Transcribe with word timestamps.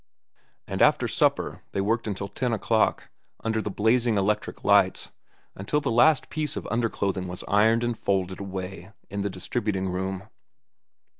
And 0.67 0.81
after 0.81 1.07
supper 1.07 1.61
they 1.73 1.79
worked 1.79 2.07
until 2.07 2.27
ten 2.27 2.53
o'clock, 2.53 3.09
under 3.43 3.61
the 3.61 3.69
blazing 3.69 4.17
electric 4.17 4.63
lights, 4.63 5.11
until 5.53 5.79
the 5.79 5.91
last 5.91 6.31
piece 6.31 6.57
of 6.57 6.67
under 6.71 6.89
clothing 6.89 7.27
was 7.27 7.43
ironed 7.47 7.83
and 7.83 7.95
folded 7.95 8.39
away 8.39 8.93
in 9.11 9.21
the 9.21 9.29
distributing 9.29 9.89
room. 9.89 10.23